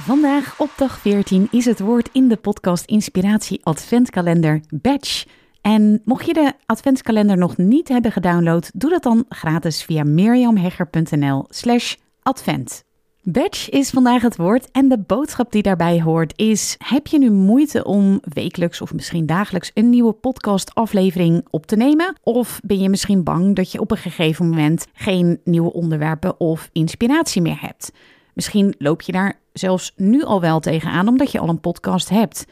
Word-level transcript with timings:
Vandaag 0.00 0.54
op 0.58 0.70
dag 0.76 0.98
14 0.98 1.48
is 1.50 1.64
het 1.64 1.80
woord 1.80 2.08
in 2.12 2.28
de 2.28 2.36
podcast 2.36 2.84
Inspiratie 2.84 3.64
Adventkalender 3.64 4.60
Batch. 4.68 5.24
En 5.60 6.02
mocht 6.04 6.26
je 6.26 6.32
de 6.32 6.52
adventskalender 6.66 7.38
nog 7.38 7.56
niet 7.56 7.88
hebben 7.88 8.12
gedownload, 8.12 8.70
doe 8.74 8.90
dat 8.90 9.02
dan 9.02 9.24
gratis 9.28 9.82
via 9.82 10.04
miriamhegger.nl 10.04 11.44
slash 11.48 11.96
advent. 12.22 12.84
Batch 13.22 13.70
is 13.70 13.90
vandaag 13.90 14.22
het 14.22 14.36
woord 14.36 14.70
en 14.70 14.88
de 14.88 14.98
boodschap 14.98 15.52
die 15.52 15.62
daarbij 15.62 16.02
hoort 16.02 16.32
is: 16.36 16.76
heb 16.78 17.06
je 17.06 17.18
nu 17.18 17.30
moeite 17.30 17.84
om 17.84 18.20
wekelijks 18.22 18.80
of 18.80 18.92
misschien 18.92 19.26
dagelijks 19.26 19.70
een 19.74 19.90
nieuwe 19.90 20.12
podcastaflevering 20.12 21.46
op 21.50 21.66
te 21.66 21.76
nemen? 21.76 22.16
Of 22.22 22.60
ben 22.64 22.78
je 22.78 22.88
misschien 22.88 23.24
bang 23.24 23.56
dat 23.56 23.72
je 23.72 23.80
op 23.80 23.90
een 23.90 23.96
gegeven 23.96 24.48
moment 24.48 24.86
geen 24.92 25.40
nieuwe 25.44 25.72
onderwerpen 25.72 26.40
of 26.40 26.68
inspiratie 26.72 27.42
meer 27.42 27.60
hebt? 27.60 27.92
Misschien 28.34 28.74
loop 28.78 29.02
je 29.02 29.12
daar 29.12 29.40
zelfs 29.52 29.92
nu 29.96 30.22
al 30.22 30.40
wel 30.40 30.60
tegenaan 30.60 31.08
omdat 31.08 31.32
je 31.32 31.38
al 31.38 31.48
een 31.48 31.60
podcast 31.60 32.08
hebt. 32.08 32.46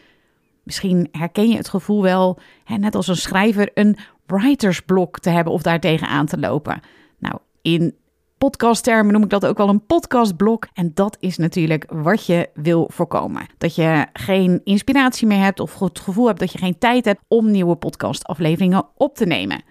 Misschien 0.62 1.09
herken 1.12 1.48
je 1.48 1.56
het 1.56 1.69
gevoel 1.69 2.03
wel, 2.03 2.39
hè, 2.65 2.77
net 2.77 2.95
als 2.95 3.09
een 3.09 3.17
schrijver, 3.17 3.70
een 3.75 3.97
writersblok 4.27 5.19
te 5.19 5.31
hebben 5.31 5.53
of 5.53 5.62
daar 5.62 5.81
tegenaan 5.81 6.27
te 6.27 6.39
lopen. 6.39 6.81
Nou, 7.19 7.39
in 7.62 7.95
podcasttermen 8.39 9.12
noem 9.12 9.23
ik 9.23 9.31
dat 9.31 9.47
ook 9.47 9.56
wel 9.56 9.69
een 9.69 9.87
podcastblok. 9.87 10.69
En 10.73 10.91
dat 10.95 11.17
is 11.21 11.37
natuurlijk 11.37 11.87
wat 11.89 12.27
je 12.27 12.48
wil 12.55 12.91
voorkomen. 12.93 13.47
Dat 13.59 13.75
je 13.75 14.06
geen 14.12 14.61
inspiratie 14.65 15.27
meer 15.27 15.43
hebt 15.43 15.61
of 15.61 15.78
het 15.78 16.01
gevoel 16.01 16.27
hebt 16.27 16.39
dat 16.39 16.53
je 16.53 16.59
geen 16.59 16.78
tijd 16.78 17.05
hebt 17.05 17.21
om 17.28 17.51
nieuwe 17.51 17.77
podcastafleveringen 17.77 18.87
op 18.97 19.15
te 19.17 19.27
nemen. 19.27 19.62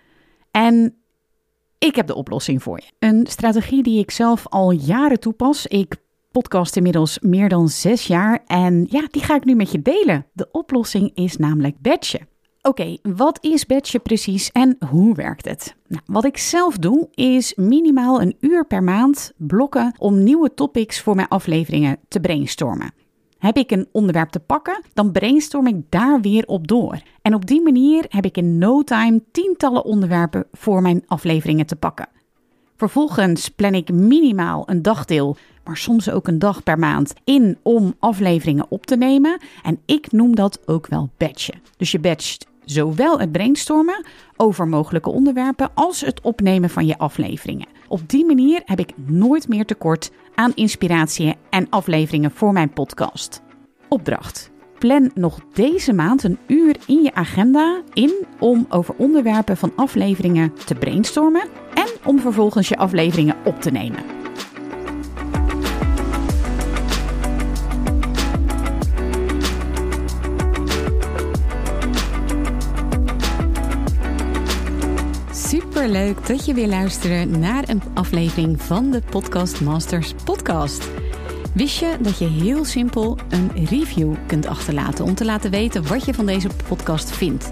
En 0.52 0.95
ik 1.77 1.95
heb 1.95 2.07
de 2.07 2.16
oplossing 2.16 2.63
voor 2.63 2.77
je. 2.77 3.07
Een 3.07 3.27
strategie 3.30 3.83
die 3.83 4.00
ik 4.00 4.11
zelf 4.11 4.47
al 4.47 4.72
jaren 4.72 5.19
toepas. 5.19 5.67
Ik 5.67 5.96
podcast 6.31 6.75
inmiddels 6.75 7.19
meer 7.19 7.50
dan 7.50 7.69
zes 7.69 8.07
jaar 8.07 8.44
en 8.45 8.85
ja, 8.90 9.07
die 9.12 9.22
ga 9.22 9.35
ik 9.35 9.45
nu 9.45 9.56
met 9.56 9.72
je 9.72 9.81
delen. 9.81 10.25
De 10.34 10.47
oplossing 10.51 11.12
is 11.13 11.38
namelijk 11.38 11.81
Batchen. 11.81 12.28
Oké, 12.62 12.97
wat 13.01 13.38
is 13.44 13.66
Batchen 13.66 14.01
precies 14.01 14.51
en 14.51 14.78
hoe 14.90 15.16
werkt 15.16 15.45
het? 15.45 15.75
Nou, 15.88 16.01
wat 16.06 16.25
ik 16.25 16.38
zelf 16.38 16.78
doe 16.78 17.07
is 17.12 17.56
minimaal 17.56 18.22
een 18.22 18.35
uur 18.40 18.66
per 18.66 18.84
maand 18.84 19.31
blokken 19.38 19.94
om 19.97 20.23
nieuwe 20.23 20.53
topics 20.53 21.01
voor 21.01 21.16
mijn 21.16 21.28
afleveringen 21.28 21.97
te 22.07 22.19
brainstormen. 22.19 22.94
Heb 23.38 23.57
ik 23.57 23.72
een 23.72 23.88
onderwerp 23.91 24.29
te 24.29 24.40
pakken, 24.40 24.84
dan 24.94 25.11
brainstorm 25.11 25.67
ik 25.67 25.75
daar 25.90 26.22
weer 26.22 26.46
op 26.46 26.67
door. 26.67 27.01
En 27.22 27.34
op 27.34 27.46
die 27.46 27.61
manier 27.61 28.06
heb 28.09 28.25
ik 28.25 28.38
in 28.38 28.57
no 28.57 28.84
time 28.84 29.22
tientallen 29.31 29.85
onderwerpen 29.85 30.47
voor 30.51 30.81
mijn 30.81 31.03
afleveringen 31.07 31.66
te 31.66 31.75
pakken. 31.75 32.09
Vervolgens 32.79 33.50
plan 33.50 33.73
ik 33.73 33.91
minimaal 33.91 34.63
een 34.66 34.81
dagdeel, 34.81 35.38
maar 35.63 35.78
soms 35.78 36.09
ook 36.09 36.28
een 36.28 36.40
dag 36.40 36.63
per 36.63 36.79
maand 36.79 37.13
in 37.23 37.57
om 37.63 37.95
afleveringen 38.00 38.66
op 38.69 38.85
te 38.85 38.95
nemen. 38.95 39.40
En 39.63 39.79
ik 39.85 40.12
noem 40.12 40.35
dat 40.35 40.59
ook 40.66 40.88
wel 40.88 41.09
batchen. 41.17 41.62
Dus 41.78 41.91
je 41.91 42.00
batcht 42.00 42.47
zowel 42.66 43.19
het 43.19 43.31
brainstormen 43.31 44.06
over 44.38 44.67
mogelijke 44.67 45.09
onderwerpen 45.09 45.69
als 45.73 46.01
het 46.01 46.22
opnemen 46.22 46.69
van 46.69 46.85
je 46.85 46.97
afleveringen. 46.97 47.67
Op 47.88 48.09
die 48.09 48.25
manier 48.25 48.62
heb 48.66 48.79
ik 48.79 48.94
nooit 49.06 49.47
meer 49.47 49.66
tekort 49.66 50.11
aan 50.35 50.56
inspiratie 50.56 51.35
en 51.50 51.69
afleveringen 51.69 52.31
voor 52.31 52.53
mijn 52.53 52.73
podcast. 52.73 53.41
Opdracht. 53.90 54.51
Plan 54.78 55.11
nog 55.13 55.40
deze 55.53 55.94
maand 55.94 56.23
een 56.23 56.38
uur 56.47 56.75
in 56.88 57.01
je 57.03 57.13
agenda 57.13 57.81
in 57.94 58.25
om 58.40 58.66
over 58.69 58.96
onderwerpen 58.97 59.57
van 59.57 59.72
afleveringen 59.75 60.53
te 60.66 60.75
brainstormen 60.75 61.41
en 61.41 61.69
om 62.03 62.19
vervolgens 62.19 62.67
je 62.67 62.77
afleveringen 62.77 63.35
op 63.43 63.61
te 63.61 63.71
nemen. 63.71 64.03
Super 75.31 75.89
leuk 75.89 76.27
dat 76.27 76.45
je 76.45 76.53
weer 76.53 76.67
luistert 76.67 77.37
naar 77.37 77.69
een 77.69 77.81
aflevering 77.93 78.61
van 78.61 78.91
de 78.91 79.01
Podcast 79.09 79.61
Masters 79.61 80.13
podcast. 80.23 80.89
Wist 81.53 81.79
je 81.79 81.97
dat 82.01 82.17
je 82.17 82.27
heel 82.27 82.66
simpel 82.66 83.17
een 83.29 83.66
review 83.66 84.13
kunt 84.27 84.45
achterlaten 84.45 85.05
om 85.05 85.16
te 85.16 85.25
laten 85.25 85.51
weten 85.51 85.87
wat 85.87 86.05
je 86.05 86.13
van 86.13 86.25
deze 86.25 86.49
podcast 86.67 87.11
vindt? 87.11 87.51